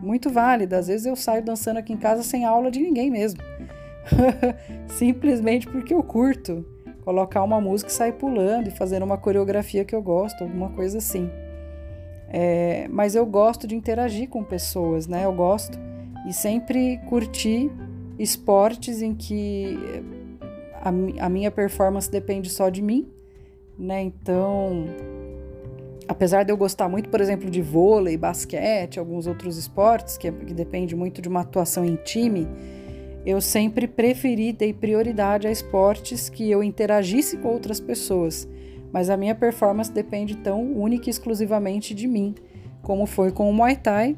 muito 0.01 0.29
válida. 0.29 0.77
Às 0.77 0.87
vezes 0.87 1.05
eu 1.05 1.15
saio 1.15 1.43
dançando 1.43 1.77
aqui 1.77 1.93
em 1.93 1.97
casa 1.97 2.23
sem 2.23 2.45
aula 2.45 2.71
de 2.71 2.79
ninguém 2.79 3.09
mesmo. 3.09 3.41
Simplesmente 4.87 5.67
porque 5.67 5.93
eu 5.93 6.03
curto 6.03 6.65
colocar 7.03 7.43
uma 7.43 7.59
música 7.59 7.89
e 7.89 7.93
sair 7.93 8.13
pulando 8.13 8.67
e 8.67 8.71
fazendo 8.71 9.03
uma 9.03 9.17
coreografia 9.17 9.83
que 9.83 9.95
eu 9.95 10.01
gosto, 10.01 10.43
alguma 10.43 10.69
coisa 10.69 10.97
assim. 10.97 11.29
É, 12.29 12.87
mas 12.89 13.15
eu 13.15 13.25
gosto 13.25 13.67
de 13.67 13.75
interagir 13.75 14.29
com 14.29 14.43
pessoas, 14.43 15.07
né? 15.07 15.25
Eu 15.25 15.33
gosto 15.33 15.77
e 16.27 16.33
sempre 16.33 16.97
curti 17.09 17.69
esportes 18.17 19.01
em 19.01 19.13
que 19.13 19.77
a, 20.81 20.89
a 21.25 21.29
minha 21.29 21.51
performance 21.51 22.09
depende 22.09 22.49
só 22.49 22.69
de 22.69 22.81
mim, 22.81 23.07
né? 23.77 24.01
Então, 24.01 24.85
apesar 26.07 26.43
de 26.43 26.51
eu 26.51 26.57
gostar 26.57 26.89
muito, 26.89 27.09
por 27.09 27.21
exemplo, 27.21 27.49
de 27.49 27.61
vôlei, 27.61 28.17
basquete, 28.17 28.99
alguns 28.99 29.27
outros 29.27 29.57
esportes, 29.57 30.17
que, 30.17 30.27
é, 30.27 30.31
que 30.31 30.53
depende 30.53 30.95
muito 30.95 31.21
de 31.21 31.29
uma 31.29 31.41
atuação 31.41 31.85
em 31.85 31.95
time, 31.95 32.47
eu 33.25 33.39
sempre 33.39 33.87
preferi, 33.87 34.51
dei 34.51 34.73
prioridade 34.73 35.47
a 35.47 35.51
esportes 35.51 36.29
que 36.29 36.49
eu 36.49 36.63
interagisse 36.63 37.37
com 37.37 37.49
outras 37.49 37.79
pessoas. 37.79 38.47
Mas 38.91 39.09
a 39.09 39.15
minha 39.15 39.35
performance 39.35 39.91
depende 39.91 40.35
tão 40.37 40.61
única 40.73 41.07
e 41.07 41.11
exclusivamente 41.11 41.93
de 41.93 42.07
mim, 42.07 42.35
como 42.81 43.05
foi 43.05 43.31
com 43.31 43.49
o 43.49 43.53
Muay 43.53 43.75
Thai, 43.75 44.17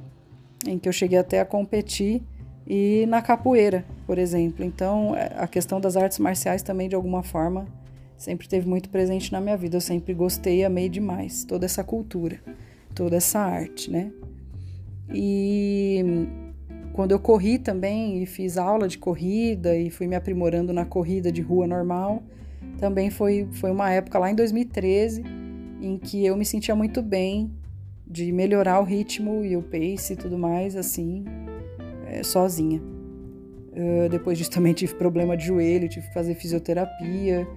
em 0.66 0.80
que 0.80 0.88
eu 0.88 0.94
cheguei 0.94 1.20
até 1.20 1.42
a 1.42 1.46
competir, 1.46 2.24
e 2.66 3.06
na 3.08 3.22
capoeira, 3.22 3.86
por 4.08 4.18
exemplo. 4.18 4.63
Então, 4.63 5.16
é, 5.16 5.32
a 5.38 5.48
questão 5.48 5.82
das 5.82 5.98
artes 5.98 6.18
marciais 6.18 6.63
também, 6.63 6.88
de 6.88 6.96
alguma 6.96 7.22
forma, 7.22 7.68
sempre 8.17 8.48
teve 8.48 8.67
muito 8.67 8.89
presente 8.89 9.32
na 9.32 9.41
minha 9.41 9.58
vida. 9.58 9.77
Eu 9.77 9.82
sempre 9.82 10.13
gostei 10.13 10.60
e 10.60 10.63
amei 10.63 10.89
demais 10.89 11.43
toda 11.43 11.65
essa 11.65 11.84
cultura, 11.84 12.39
toda 12.93 13.15
essa 13.15 13.39
arte, 13.39 13.91
né? 13.91 14.12
E 15.13 16.27
quando 16.93 17.12
eu 17.12 17.20
corri 17.20 17.58
também 17.58 18.22
e 18.22 18.25
fiz 18.25 18.58
aula 18.58 18.88
de 18.88 18.98
corrida 18.98 19.75
e 19.75 19.89
fui 19.89 20.08
me 20.08 20.15
aprimorando 20.15 20.72
na 20.72 20.86
corrida 20.86 21.32
de 21.32 21.41
rua 21.41 21.67
normal, 21.67 22.24
também 22.79 23.10
foi, 23.10 23.48
foi 23.53 23.72
uma 23.72 23.89
época 23.91 24.20
lá 24.20 24.29
em 24.29 24.36
2013 24.36 25.24
em 25.82 25.98
que 25.98 26.25
eu 26.25 26.38
me 26.38 26.46
sentia 26.46 26.75
muito 26.75 27.01
bem 27.01 27.51
de 28.08 28.32
melhorar 28.32 28.79
o 28.79 28.84
ritmo 28.84 29.43
e 29.43 29.58
o 29.58 29.62
pace 29.62 30.13
e 30.13 30.15
tudo 30.15 30.38
mais, 30.38 30.75
assim, 30.75 31.25
é, 32.08 32.24
sozinha. 32.24 32.82
Uh, 33.72 34.08
depois 34.08 34.38
disso 34.38 34.51
também 34.51 34.72
tive 34.72 34.93
problema 34.93 35.36
de 35.36 35.48
joelho, 35.48 35.89
tive 35.89 36.08
que 36.08 36.13
fazer 36.13 36.36
fisioterapia 36.36 37.48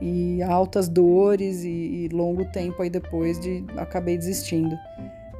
e 0.00 0.42
altas 0.42 0.88
dores 0.88 1.64
e, 1.64 1.68
e 1.68 2.08
longo 2.12 2.44
tempo 2.44 2.82
aí 2.82 2.90
depois 2.90 3.38
de 3.40 3.64
acabei 3.76 4.16
desistindo 4.16 4.76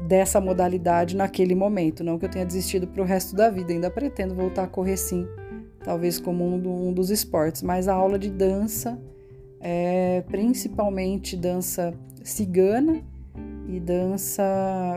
dessa 0.07 0.41
modalidade 0.41 1.17
naquele 1.17 1.55
momento. 1.55 2.05
Não 2.05 2.19
que 2.19 2.25
eu 2.25 2.31
tenha 2.31 2.47
desistido 2.47 2.87
para 2.87 3.03
o 3.03 3.05
resto 3.05 3.35
da 3.35 3.51
vida, 3.51 3.73
ainda 3.73 3.91
pretendo 3.91 4.35
voltar 4.35 4.65
a 4.65 4.67
correr 4.69 4.97
sim, 4.97 5.27
talvez 5.85 6.19
como 6.19 6.45
um, 6.45 6.59
do, 6.59 6.71
um 6.71 6.93
dos 6.93 7.11
esportes. 7.11 7.63
Mas 7.63 7.89
a 7.89 7.95
aula 7.95 8.19
de 8.19 8.31
dança, 8.31 8.99
é, 9.61 10.23
principalmente 10.29 11.37
dança 11.37 11.95
cigana 12.23 13.03
e 13.69 13.81
dança 13.81 14.97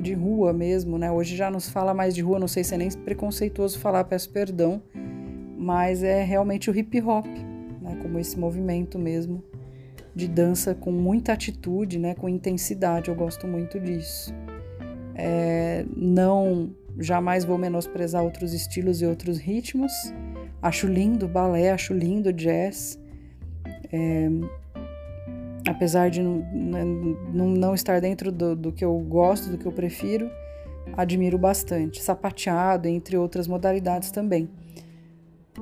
de 0.00 0.14
rua 0.14 0.52
mesmo, 0.52 0.98
né? 0.98 1.10
Hoje 1.10 1.36
já 1.36 1.50
nos 1.50 1.68
fala 1.68 1.94
mais 1.94 2.14
de 2.14 2.22
rua, 2.22 2.38
não 2.38 2.48
sei 2.48 2.64
se 2.64 2.74
é 2.74 2.78
nem 2.78 2.90
preconceituoso 2.90 3.78
falar, 3.78 4.04
peço 4.04 4.30
perdão, 4.30 4.82
mas 5.56 6.02
é 6.02 6.22
realmente 6.22 6.70
o 6.70 6.76
hip 6.76 7.00
hop, 7.00 7.26
né? 7.86 7.96
Como 8.02 8.18
esse 8.18 8.38
movimento 8.38 8.98
mesmo 8.98 9.42
de 10.14 10.26
dança 10.26 10.74
com 10.74 10.90
muita 10.90 11.32
atitude, 11.32 11.98
né? 11.98 12.14
Com 12.14 12.28
intensidade, 12.28 13.08
eu 13.08 13.14
gosto 13.14 13.46
muito 13.46 13.78
disso. 13.78 14.34
É, 15.14 15.84
não, 15.96 16.70
jamais 16.98 17.44
vou 17.44 17.56
menosprezar 17.56 18.22
outros 18.22 18.52
estilos 18.52 19.00
e 19.00 19.06
outros 19.06 19.38
ritmos. 19.38 19.92
Acho 20.60 20.86
lindo 20.86 21.28
balé, 21.28 21.70
acho 21.70 21.94
lindo 21.94 22.32
jazz. 22.32 22.98
É, 23.92 24.28
apesar 25.68 26.10
de 26.10 26.22
não, 26.22 26.38
né, 26.52 26.84
não, 27.32 27.48
não 27.48 27.74
estar 27.74 28.00
dentro 28.00 28.32
do, 28.32 28.56
do, 28.56 28.72
que 28.72 28.84
eu 28.84 28.98
gosto, 28.98 29.50
do 29.50 29.58
que 29.58 29.66
eu 29.66 29.72
prefiro, 29.72 30.30
admiro 30.96 31.38
bastante. 31.38 32.02
Sapateado, 32.02 32.88
entre 32.88 33.16
outras 33.16 33.46
modalidades 33.46 34.10
também. 34.10 34.48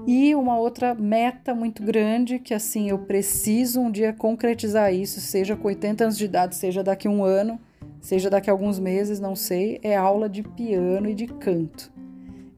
E 0.06 0.34
uma 0.34 0.58
outra 0.58 0.94
meta 0.94 1.54
muito 1.54 1.82
grande, 1.82 2.38
que 2.38 2.52
assim, 2.52 2.90
eu 2.90 2.98
preciso 2.98 3.80
um 3.80 3.90
dia 3.90 4.12
concretizar 4.12 4.92
isso, 4.92 5.20
seja 5.20 5.56
com 5.56 5.68
80 5.68 6.04
anos 6.04 6.18
de 6.18 6.24
idade, 6.24 6.56
seja 6.56 6.82
daqui 6.82 7.06
a 7.06 7.10
um 7.10 7.24
ano, 7.24 7.58
seja 8.00 8.28
daqui 8.28 8.50
a 8.50 8.52
alguns 8.52 8.78
meses, 8.78 9.20
não 9.20 9.34
sei, 9.36 9.78
é 9.82 9.96
aula 9.96 10.28
de 10.28 10.42
piano 10.42 11.08
e 11.08 11.14
de 11.14 11.26
canto. 11.26 11.92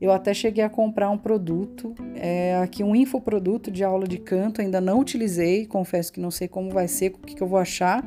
Eu 0.00 0.12
até 0.12 0.34
cheguei 0.34 0.62
a 0.62 0.68
comprar 0.68 1.08
um 1.08 1.16
produto, 1.16 1.94
é, 2.14 2.56
aqui 2.56 2.84
um 2.84 2.94
infoproduto 2.94 3.70
de 3.70 3.82
aula 3.82 4.06
de 4.06 4.18
canto, 4.18 4.60
ainda 4.60 4.80
não 4.80 5.00
utilizei, 5.00 5.66
confesso 5.66 6.12
que 6.12 6.20
não 6.20 6.30
sei 6.30 6.48
como 6.48 6.70
vai 6.70 6.86
ser, 6.88 7.12
o 7.12 7.18
que, 7.18 7.34
que 7.34 7.42
eu 7.42 7.46
vou 7.46 7.58
achar, 7.58 8.04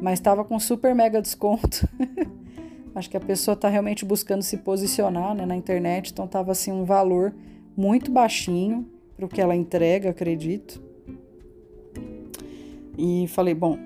mas 0.00 0.14
estava 0.14 0.44
com 0.44 0.58
super 0.58 0.94
mega 0.94 1.22
desconto. 1.22 1.88
Acho 2.94 3.08
que 3.08 3.16
a 3.16 3.20
pessoa 3.20 3.54
está 3.54 3.68
realmente 3.68 4.04
buscando 4.04 4.42
se 4.42 4.58
posicionar 4.58 5.34
né, 5.34 5.46
na 5.46 5.56
internet, 5.56 6.10
então 6.10 6.24
estava 6.24 6.52
assim 6.52 6.72
um 6.72 6.84
valor 6.84 7.32
muito 7.76 8.10
baixinho 8.10 8.86
para 9.16 9.26
o 9.26 9.28
que 9.28 9.40
ela 9.40 9.54
entrega, 9.54 10.10
acredito. 10.10 10.82
E 12.96 13.26
falei, 13.28 13.54
bom, 13.54 13.78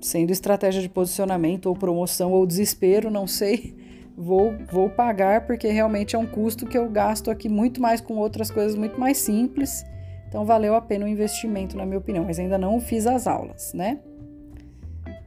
sendo 0.00 0.30
estratégia 0.30 0.80
de 0.80 0.88
posicionamento 0.88 1.66
ou 1.66 1.76
promoção 1.76 2.32
ou 2.32 2.46
desespero, 2.46 3.10
não 3.10 3.26
sei 3.26 3.74
vou, 4.16 4.54
vou 4.70 4.90
pagar 4.90 5.46
porque 5.46 5.68
realmente 5.68 6.16
é 6.16 6.18
um 6.18 6.26
custo 6.26 6.66
que 6.66 6.76
eu 6.76 6.88
gasto 6.88 7.30
aqui 7.30 7.48
muito 7.48 7.80
mais 7.80 8.00
com 8.00 8.14
outras 8.14 8.50
coisas 8.50 8.74
muito 8.76 8.98
mais 8.98 9.18
simples. 9.18 9.84
Então 10.28 10.44
valeu 10.44 10.74
a 10.74 10.80
pena 10.80 11.04
o 11.04 11.08
investimento, 11.08 11.76
na 11.76 11.84
minha 11.84 11.98
opinião, 11.98 12.24
mas 12.24 12.38
ainda 12.38 12.56
não 12.56 12.80
fiz 12.80 13.06
as 13.06 13.26
aulas, 13.26 13.74
né? 13.74 14.00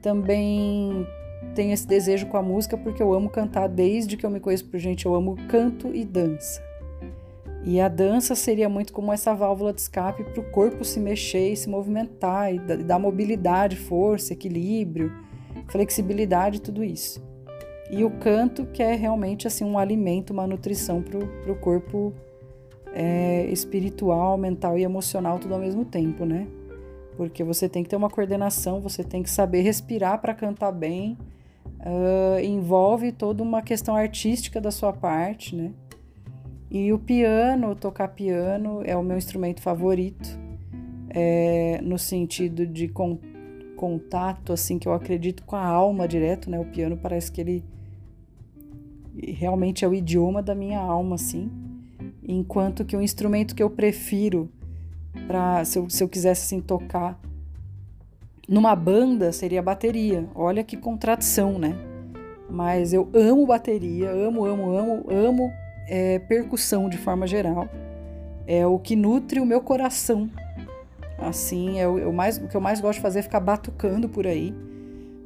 Também 0.02 1.06
tenho 1.54 1.72
esse 1.72 1.86
desejo 1.86 2.26
com 2.26 2.36
a 2.36 2.42
música 2.42 2.76
porque 2.76 3.02
eu 3.02 3.12
amo 3.14 3.30
cantar 3.30 3.68
desde 3.68 4.16
que 4.16 4.26
eu 4.26 4.30
me 4.30 4.40
conheço 4.40 4.64
por 4.66 4.78
gente, 4.78 5.06
eu 5.06 5.14
amo 5.14 5.36
canto 5.48 5.94
e 5.94 6.04
dança. 6.04 6.60
E 7.66 7.80
a 7.80 7.88
dança 7.88 8.36
seria 8.36 8.68
muito 8.68 8.92
como 8.92 9.12
essa 9.12 9.34
válvula 9.34 9.72
de 9.72 9.80
escape 9.80 10.22
para 10.22 10.40
o 10.40 10.50
corpo 10.52 10.84
se 10.84 11.00
mexer 11.00 11.50
e 11.50 11.56
se 11.56 11.68
movimentar 11.68 12.54
e 12.54 12.60
dar 12.60 12.96
mobilidade, 12.96 13.74
força, 13.74 14.32
equilíbrio, 14.32 15.12
flexibilidade, 15.66 16.60
tudo 16.60 16.84
isso. 16.84 17.20
E 17.90 18.04
o 18.04 18.10
canto, 18.10 18.66
que 18.66 18.80
é 18.80 18.94
realmente 18.94 19.48
assim 19.48 19.64
um 19.64 19.76
alimento, 19.76 20.32
uma 20.32 20.46
nutrição 20.46 21.02
para 21.02 21.52
o 21.52 21.56
corpo 21.56 22.14
é, 22.94 23.46
espiritual, 23.46 24.38
mental 24.38 24.78
e 24.78 24.84
emocional, 24.84 25.40
tudo 25.40 25.54
ao 25.54 25.60
mesmo 25.60 25.84
tempo, 25.84 26.24
né? 26.24 26.46
Porque 27.16 27.42
você 27.42 27.68
tem 27.68 27.82
que 27.82 27.88
ter 27.88 27.96
uma 27.96 28.08
coordenação, 28.08 28.80
você 28.80 29.02
tem 29.02 29.24
que 29.24 29.30
saber 29.30 29.62
respirar 29.62 30.20
para 30.20 30.34
cantar 30.34 30.70
bem, 30.70 31.18
uh, 31.80 32.38
envolve 32.38 33.10
toda 33.10 33.42
uma 33.42 33.60
questão 33.60 33.96
artística 33.96 34.60
da 34.60 34.70
sua 34.70 34.92
parte, 34.92 35.56
né? 35.56 35.72
E 36.76 36.92
o 36.92 36.98
piano, 36.98 37.74
tocar 37.74 38.08
piano, 38.08 38.82
é 38.84 38.94
o 38.94 39.02
meu 39.02 39.16
instrumento 39.16 39.62
favorito, 39.62 40.38
é, 41.08 41.80
no 41.82 41.98
sentido 41.98 42.66
de 42.66 42.86
con 42.86 43.18
contato, 43.74 44.52
assim, 44.52 44.78
que 44.78 44.86
eu 44.86 44.92
acredito 44.92 45.42
com 45.44 45.56
a 45.56 45.64
alma 45.64 46.06
direto, 46.06 46.50
né? 46.50 46.58
O 46.60 46.66
piano 46.66 46.98
parece 46.98 47.32
que 47.32 47.40
ele 47.40 47.64
realmente 49.18 49.86
é 49.86 49.88
o 49.88 49.94
idioma 49.94 50.42
da 50.42 50.54
minha 50.54 50.78
alma, 50.78 51.14
assim. 51.14 51.50
Enquanto 52.22 52.84
que 52.84 52.94
o 52.94 53.00
instrumento 53.00 53.54
que 53.54 53.62
eu 53.62 53.70
prefiro 53.70 54.50
para 55.26 55.64
se 55.64 55.78
eu, 55.78 55.88
se 55.88 56.04
eu 56.04 56.08
quisesse 56.10 56.42
assim 56.44 56.60
tocar 56.60 57.18
numa 58.46 58.76
banda 58.76 59.32
seria 59.32 59.60
a 59.60 59.62
bateria. 59.62 60.28
Olha 60.34 60.62
que 60.62 60.76
contradição, 60.76 61.58
né? 61.58 61.74
Mas 62.50 62.92
eu 62.92 63.08
amo 63.14 63.46
bateria, 63.46 64.10
amo, 64.10 64.44
amo, 64.44 64.76
amo, 64.76 65.06
amo 65.10 65.65
é, 65.86 66.18
percussão 66.18 66.88
de 66.88 66.98
forma 66.98 67.26
geral. 67.26 67.68
É 68.46 68.66
o 68.66 68.78
que 68.78 68.94
nutre 68.94 69.40
o 69.40 69.46
meu 69.46 69.60
coração. 69.60 70.30
Assim, 71.18 71.80
é 71.80 71.88
o, 71.88 71.98
eu 71.98 72.12
mais, 72.12 72.38
o 72.38 72.46
que 72.46 72.56
eu 72.56 72.60
mais 72.60 72.80
gosto 72.80 72.96
de 72.96 73.02
fazer 73.02 73.20
é 73.20 73.22
ficar 73.22 73.40
batucando 73.40 74.08
por 74.08 74.26
aí. 74.26 74.54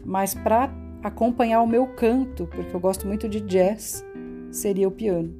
Mas 0.04 0.34
para 0.34 0.72
acompanhar 1.02 1.62
o 1.62 1.66
meu 1.66 1.86
canto, 1.86 2.46
porque 2.46 2.74
eu 2.74 2.80
gosto 2.80 3.06
muito 3.06 3.28
de 3.28 3.40
jazz, 3.40 4.04
seria 4.50 4.88
o 4.88 4.90
piano. 4.90 5.34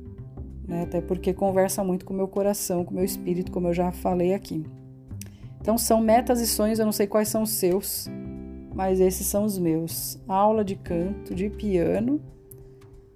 Né? 0.66 0.82
Até 0.82 1.00
porque 1.00 1.32
conversa 1.32 1.82
muito 1.82 2.04
com 2.04 2.12
o 2.12 2.16
meu 2.16 2.28
coração, 2.28 2.84
com 2.84 2.92
o 2.92 2.94
meu 2.94 3.04
espírito, 3.04 3.50
como 3.52 3.68
eu 3.68 3.74
já 3.74 3.90
falei 3.92 4.34
aqui. 4.34 4.64
Então 5.60 5.76
são 5.76 6.00
metas 6.00 6.40
e 6.40 6.46
sonhos, 6.46 6.78
eu 6.78 6.84
não 6.84 6.92
sei 6.92 7.06
quais 7.06 7.28
são 7.28 7.42
os 7.42 7.50
seus, 7.50 8.08
mas 8.74 8.98
esses 9.00 9.26
são 9.26 9.44
os 9.44 9.58
meus. 9.58 10.18
Aula 10.26 10.64
de 10.64 10.76
canto, 10.76 11.34
de 11.34 11.50
piano. 11.50 12.20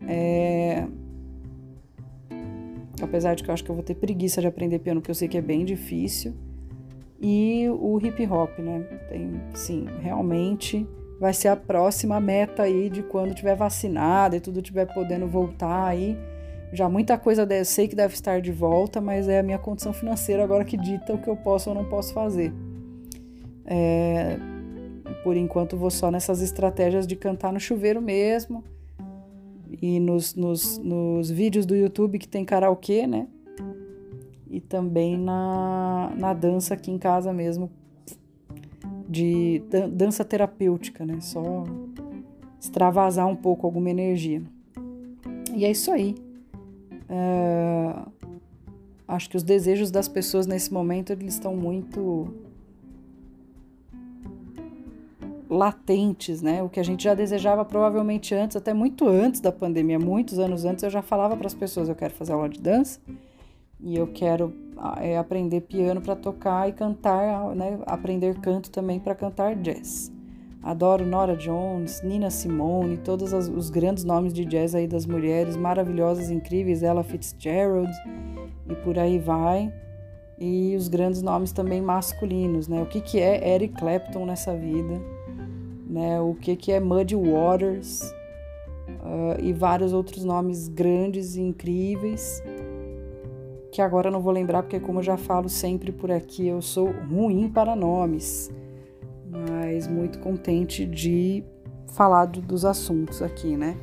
É... 0.06 0.86
Apesar 3.02 3.34
de 3.34 3.42
que 3.42 3.50
eu 3.50 3.54
acho 3.54 3.64
que 3.64 3.70
eu 3.70 3.74
vou 3.74 3.84
ter 3.84 3.94
preguiça 3.94 4.40
de 4.40 4.46
aprender 4.46 4.78
piano, 4.78 5.00
porque 5.00 5.10
eu 5.10 5.14
sei 5.14 5.28
que 5.28 5.36
é 5.36 5.42
bem 5.42 5.64
difícil. 5.64 6.34
E 7.20 7.68
o 7.68 7.98
hip 8.00 8.26
hop, 8.26 8.58
né? 8.58 8.80
Tem, 9.08 9.40
sim, 9.54 9.86
realmente 10.00 10.86
vai 11.18 11.32
ser 11.32 11.48
a 11.48 11.56
próxima 11.56 12.20
meta 12.20 12.64
aí 12.64 12.90
de 12.90 13.02
quando 13.02 13.34
tiver 13.34 13.54
vacinado 13.54 14.36
e 14.36 14.40
tudo 14.40 14.60
tiver 14.60 14.86
podendo 14.92 15.26
voltar 15.26 15.86
aí. 15.86 16.18
Já 16.72 16.88
muita 16.88 17.16
coisa 17.16 17.46
deve, 17.46 17.64
sei 17.64 17.86
que 17.86 17.94
deve 17.94 18.14
estar 18.14 18.40
de 18.40 18.50
volta, 18.50 19.00
mas 19.00 19.28
é 19.28 19.38
a 19.38 19.42
minha 19.42 19.58
condição 19.58 19.92
financeira 19.92 20.42
agora 20.42 20.64
que 20.64 20.76
dita 20.76 21.14
o 21.14 21.18
que 21.18 21.28
eu 21.28 21.36
posso 21.36 21.70
ou 21.70 21.74
não 21.74 21.84
posso 21.84 22.12
fazer. 22.12 22.52
É, 23.64 24.36
por 25.22 25.36
enquanto 25.36 25.76
vou 25.76 25.90
só 25.90 26.10
nessas 26.10 26.42
estratégias 26.42 27.06
de 27.06 27.16
cantar 27.16 27.52
no 27.52 27.60
chuveiro 27.60 28.02
mesmo 28.02 28.62
e 29.84 30.00
nos, 30.00 30.34
nos, 30.34 30.78
nos 30.78 31.30
vídeos 31.30 31.66
do 31.66 31.76
YouTube 31.76 32.18
que 32.18 32.26
tem 32.26 32.42
karaokê, 32.42 33.06
né? 33.06 33.28
E 34.50 34.58
também 34.58 35.18
na, 35.18 36.10
na 36.16 36.32
dança 36.32 36.72
aqui 36.72 36.90
em 36.90 36.96
casa 36.96 37.34
mesmo, 37.34 37.70
de 39.06 39.62
dança 39.92 40.24
terapêutica, 40.24 41.04
né? 41.04 41.20
Só 41.20 41.64
extravasar 42.58 43.26
um 43.26 43.36
pouco 43.36 43.66
alguma 43.66 43.90
energia. 43.90 44.42
E 45.54 45.66
é 45.66 45.70
isso 45.70 45.92
aí. 45.92 46.14
É... 47.06 47.94
Acho 49.06 49.28
que 49.28 49.36
os 49.36 49.42
desejos 49.42 49.90
das 49.90 50.08
pessoas 50.08 50.46
nesse 50.46 50.72
momento 50.72 51.12
eles 51.12 51.34
estão 51.34 51.54
muito 51.54 52.32
latentes, 55.54 56.42
né? 56.42 56.62
O 56.62 56.68
que 56.68 56.80
a 56.80 56.82
gente 56.82 57.04
já 57.04 57.14
desejava 57.14 57.64
provavelmente 57.64 58.34
antes, 58.34 58.56
até 58.56 58.74
muito 58.74 59.08
antes 59.08 59.40
da 59.40 59.52
pandemia, 59.52 59.98
muitos 59.98 60.38
anos 60.38 60.64
antes, 60.64 60.82
eu 60.82 60.90
já 60.90 61.02
falava 61.02 61.36
para 61.36 61.46
as 61.46 61.54
pessoas: 61.54 61.88
eu 61.88 61.94
quero 61.94 62.14
fazer 62.14 62.32
aula 62.32 62.48
de 62.48 62.60
dança 62.60 63.00
e 63.80 63.96
eu 63.96 64.06
quero 64.06 64.52
é, 65.00 65.16
aprender 65.16 65.60
piano 65.62 66.00
para 66.00 66.16
tocar 66.16 66.68
e 66.68 66.72
cantar, 66.72 67.54
né? 67.54 67.78
Aprender 67.86 68.40
canto 68.40 68.70
também 68.70 68.98
para 68.98 69.14
cantar 69.14 69.54
jazz. 69.56 70.12
Adoro 70.62 71.04
Nora 71.04 71.36
Jones, 71.36 72.00
Nina 72.02 72.30
Simone, 72.30 72.96
todos 72.96 73.34
os 73.34 73.68
grandes 73.68 74.02
nomes 74.02 74.32
de 74.32 74.46
jazz 74.46 74.74
aí 74.74 74.86
das 74.86 75.04
mulheres 75.04 75.58
maravilhosas, 75.58 76.30
incríveis, 76.30 76.82
Ella 76.82 77.04
Fitzgerald 77.04 77.92
e 78.66 78.74
por 78.76 78.98
aí 78.98 79.18
vai. 79.18 79.70
E 80.38 80.74
os 80.74 80.88
grandes 80.88 81.20
nomes 81.20 81.52
também 81.52 81.82
masculinos, 81.82 82.66
né? 82.66 82.80
O 82.82 82.86
que, 82.86 83.02
que 83.02 83.20
é 83.20 83.54
Eric 83.54 83.74
Clapton 83.74 84.24
nessa 84.24 84.56
vida, 84.56 85.00
né? 85.94 86.20
O 86.20 86.34
que, 86.34 86.56
que 86.56 86.72
é 86.72 86.80
Muddy 86.80 87.14
Waters 87.14 88.02
uh, 88.88 89.40
e 89.40 89.52
vários 89.52 89.92
outros 89.92 90.24
nomes 90.24 90.66
grandes 90.66 91.36
e 91.36 91.40
incríveis 91.40 92.42
que 93.70 93.80
agora 93.80 94.10
não 94.10 94.20
vou 94.20 94.32
lembrar 94.32 94.62
porque 94.62 94.78
como 94.78 94.98
eu 94.98 95.02
já 95.02 95.16
falo 95.16 95.48
sempre 95.48 95.90
por 95.90 96.10
aqui, 96.10 96.46
eu 96.46 96.60
sou 96.60 96.90
ruim 97.08 97.48
para 97.48 97.74
nomes 97.76 98.52
mas 99.64 99.86
muito 99.86 100.18
contente 100.18 100.86
de 100.86 101.44
falar 101.88 102.26
do, 102.26 102.40
dos 102.40 102.64
assuntos 102.64 103.22
aqui, 103.22 103.56
né? 103.56 103.76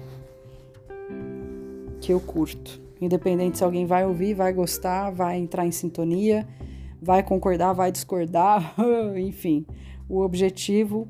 Que 2.00 2.14
eu 2.14 2.20
curto. 2.20 2.82
Independente 3.00 3.58
se 3.58 3.64
alguém 3.64 3.86
vai 3.86 4.06
ouvir, 4.06 4.34
vai 4.34 4.54
gostar, 4.54 5.10
vai 5.12 5.38
entrar 5.38 5.66
em 5.66 5.72
sintonia, 5.72 6.48
vai 7.02 7.24
concordar, 7.24 7.74
vai 7.74 7.92
discordar, 7.92 8.76
enfim, 9.18 9.66
o 10.08 10.22
objetivo 10.22 11.08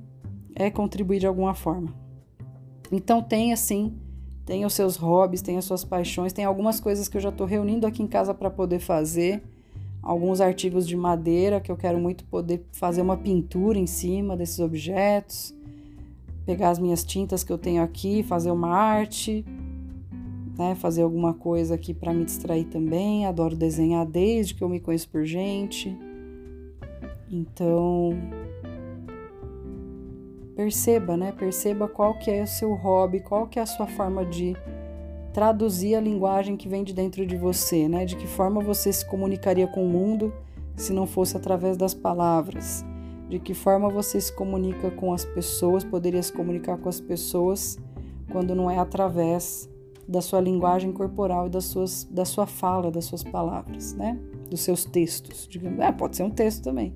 é 0.61 0.71
contribuir 0.71 1.19
de 1.19 1.27
alguma 1.27 1.53
forma. 1.53 1.93
Então 2.91 3.21
tem 3.21 3.53
assim, 3.53 3.93
tem 4.45 4.65
os 4.65 4.73
seus 4.73 4.95
hobbies, 4.95 5.41
tem 5.41 5.57
as 5.57 5.65
suas 5.65 5.83
paixões, 5.83 6.33
tem 6.33 6.45
algumas 6.45 6.79
coisas 6.79 7.07
que 7.07 7.17
eu 7.17 7.21
já 7.21 7.29
estou 7.29 7.47
reunindo 7.47 7.87
aqui 7.87 8.03
em 8.03 8.07
casa 8.07 8.33
para 8.33 8.49
poder 8.49 8.79
fazer 8.79 9.41
alguns 10.01 10.41
artigos 10.41 10.87
de 10.87 10.95
madeira 10.95 11.61
que 11.61 11.71
eu 11.71 11.77
quero 11.77 11.99
muito 11.99 12.25
poder 12.25 12.65
fazer 12.71 13.01
uma 13.01 13.15
pintura 13.15 13.77
em 13.77 13.87
cima 13.87 14.35
desses 14.35 14.59
objetos, 14.59 15.55
pegar 16.45 16.71
as 16.71 16.79
minhas 16.79 17.03
tintas 17.03 17.43
que 17.43 17.53
eu 17.53 17.57
tenho 17.57 17.83
aqui, 17.83 18.23
fazer 18.23 18.51
uma 18.51 18.69
arte, 18.69 19.45
né, 20.57 20.75
fazer 20.75 21.03
alguma 21.03 21.33
coisa 21.33 21.75
aqui 21.75 21.93
para 21.93 22.13
me 22.13 22.25
distrair 22.25 22.65
também. 22.65 23.25
Adoro 23.25 23.55
desenhar 23.55 24.05
desde 24.05 24.53
que 24.53 24.63
eu 24.63 24.69
me 24.69 24.79
conheço 24.79 25.07
por 25.09 25.23
gente. 25.23 25.95
Então, 27.29 28.11
perceba, 30.55 31.17
né? 31.17 31.31
Perceba 31.31 31.87
qual 31.87 32.17
que 32.17 32.29
é 32.29 32.43
o 32.43 32.47
seu 32.47 32.73
hobby, 32.73 33.19
qual 33.19 33.47
que 33.47 33.59
é 33.59 33.61
a 33.61 33.65
sua 33.65 33.87
forma 33.87 34.25
de 34.25 34.55
traduzir 35.33 35.95
a 35.95 36.01
linguagem 36.01 36.57
que 36.57 36.67
vem 36.67 36.83
de 36.83 36.93
dentro 36.93 37.25
de 37.25 37.35
você, 37.37 37.87
né? 37.87 38.05
De 38.05 38.15
que 38.15 38.27
forma 38.27 38.61
você 38.61 38.91
se 38.91 39.05
comunicaria 39.05 39.67
com 39.67 39.85
o 39.85 39.89
mundo 39.89 40.33
se 40.75 40.93
não 40.93 41.07
fosse 41.07 41.37
através 41.37 41.77
das 41.77 41.93
palavras? 41.93 42.85
De 43.29 43.39
que 43.39 43.53
forma 43.53 43.89
você 43.89 44.19
se 44.19 44.33
comunica 44.35 44.91
com 44.91 45.13
as 45.13 45.23
pessoas, 45.23 45.83
poderia 45.83 46.21
se 46.21 46.33
comunicar 46.33 46.77
com 46.77 46.89
as 46.89 46.99
pessoas 46.99 47.79
quando 48.31 48.53
não 48.53 48.69
é 48.69 48.77
através 48.77 49.69
da 50.07 50.21
sua 50.21 50.41
linguagem 50.41 50.91
corporal 50.91 51.47
e 51.47 51.49
das 51.49 51.65
suas, 51.65 52.03
da 52.03 52.25
sua 52.25 52.45
fala, 52.45 52.91
das 52.91 53.05
suas 53.05 53.23
palavras, 53.23 53.93
né? 53.93 54.19
Dos 54.49 54.61
seus 54.61 54.83
textos. 54.83 55.47
Digamos. 55.49 55.79
É, 55.79 55.91
pode 55.91 56.17
ser 56.17 56.23
um 56.23 56.29
texto 56.29 56.63
também. 56.63 56.93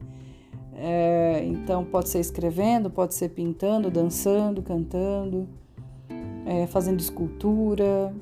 É, 0.76 1.44
então, 1.46 1.86
pode 1.86 2.10
ser 2.10 2.20
escrevendo, 2.20 2.90
pode 2.90 3.16
ser 3.16 3.30
pintando, 3.30 3.90
dançando, 3.90 4.62
cantando 4.62 5.48
é, 6.46 6.68
fazendo 6.68 7.00
escultura, 7.00 8.14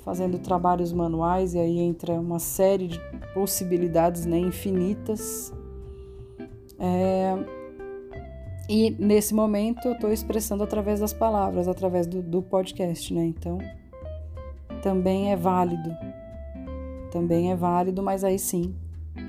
fazendo 0.00 0.38
trabalhos 0.38 0.92
manuais, 0.92 1.54
e 1.54 1.58
aí 1.58 1.78
entra 1.78 2.14
uma 2.14 2.38
série 2.38 2.88
de 2.88 3.00
possibilidades 3.32 4.26
né, 4.26 4.38
infinitas. 4.38 5.52
É, 6.78 7.36
e 8.68 8.90
nesse 8.98 9.34
momento 9.34 9.86
eu 9.86 9.92
estou 9.92 10.12
expressando 10.12 10.64
através 10.64 11.00
das 11.00 11.12
palavras, 11.12 11.68
através 11.68 12.06
do, 12.06 12.20
do 12.20 12.42
podcast, 12.42 13.14
né? 13.14 13.24
Então 13.24 13.58
também 14.82 15.30
é 15.30 15.36
válido. 15.36 15.90
Também 17.10 17.52
é 17.52 17.56
válido, 17.56 18.02
mas 18.02 18.24
aí 18.24 18.38
sim 18.38 18.74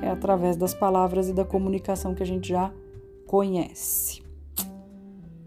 é 0.02 0.10
através 0.10 0.56
das 0.56 0.74
palavras 0.74 1.30
e 1.30 1.34
da 1.34 1.46
comunicação 1.46 2.14
que 2.14 2.24
a 2.24 2.26
gente 2.26 2.50
já 2.50 2.72
conhece. 3.26 4.24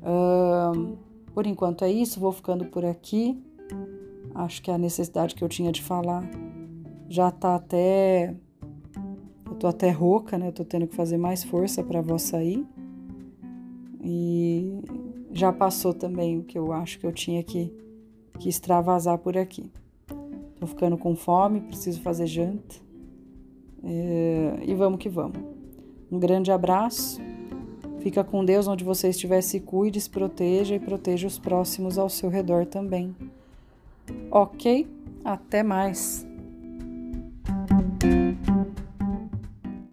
Um, 0.02 0.96
por 1.34 1.46
enquanto 1.46 1.84
é 1.84 1.90
isso, 1.90 2.20
vou 2.20 2.32
ficando 2.32 2.64
por 2.64 2.84
aqui. 2.84 3.42
Acho 4.34 4.62
que 4.62 4.70
a 4.70 4.78
necessidade 4.78 5.34
que 5.34 5.42
eu 5.42 5.48
tinha 5.48 5.72
de 5.72 5.82
falar 5.82 6.28
já 7.08 7.30
tá 7.30 7.54
até. 7.54 8.34
Eu 9.46 9.54
tô 9.54 9.66
até 9.66 9.90
rouca, 9.90 10.38
né? 10.38 10.48
Eu 10.48 10.52
tô 10.52 10.64
tendo 10.64 10.86
que 10.86 10.94
fazer 10.94 11.16
mais 11.16 11.42
força 11.42 11.82
para 11.82 12.00
voz 12.00 12.22
sair. 12.22 12.66
E 14.02 14.80
já 15.32 15.52
passou 15.52 15.92
também 15.92 16.38
o 16.38 16.44
que 16.44 16.58
eu 16.58 16.72
acho 16.72 16.98
que 16.98 17.06
eu 17.06 17.12
tinha 17.12 17.42
que, 17.42 17.72
que 18.38 18.48
extravasar 18.48 19.18
por 19.18 19.36
aqui. 19.36 19.70
Tô 20.58 20.66
ficando 20.66 20.96
com 20.96 21.14
fome, 21.14 21.60
preciso 21.60 22.00
fazer 22.00 22.26
janta. 22.26 22.87
É, 23.84 24.58
e 24.66 24.74
vamos 24.74 24.98
que 24.98 25.08
vamos. 25.08 25.38
Um 26.10 26.18
grande 26.18 26.50
abraço 26.50 27.20
Fica 28.00 28.22
com 28.22 28.44
Deus 28.44 28.68
onde 28.68 28.84
você 28.84 29.08
estiver, 29.08 29.40
se 29.40 29.60
cuide, 29.60 30.00
se 30.00 30.08
proteja 30.08 30.74
e 30.74 30.78
proteja 30.78 31.26
os 31.26 31.38
próximos 31.38 31.98
ao 31.98 32.08
seu 32.08 32.28
redor 32.28 32.64
também. 32.64 33.14
Ok? 34.30 34.86
Até 35.24 35.62
mais! 35.62 36.27